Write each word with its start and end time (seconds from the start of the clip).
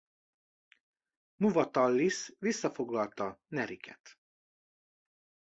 Muvatallisz 1.35 2.35
visszafoglalta 2.39 3.39
Neriket. 3.47 4.17